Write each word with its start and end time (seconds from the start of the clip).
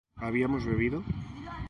¿habíamos 0.15 0.65
bebido? 0.65 1.03